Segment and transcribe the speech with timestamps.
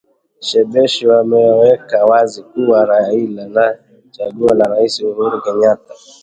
[0.41, 5.93] Shebesh wameweka wazi kuwa raila ni chaguo la rais Uhuru Kenyatta